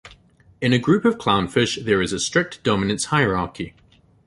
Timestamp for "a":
0.73-0.79, 2.11-2.19